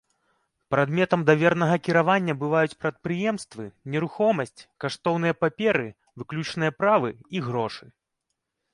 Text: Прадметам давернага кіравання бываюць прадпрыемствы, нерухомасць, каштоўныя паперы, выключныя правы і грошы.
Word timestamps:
Прадметам 0.75 1.25
давернага 1.29 1.75
кіравання 1.87 2.33
бываюць 2.45 2.77
прадпрыемствы, 2.85 3.67
нерухомасць, 3.97 4.67
каштоўныя 4.87 5.33
паперы, 5.41 5.87
выключныя 6.23 6.71
правы 6.83 7.09
і 7.39 7.49
грошы. 7.51 7.85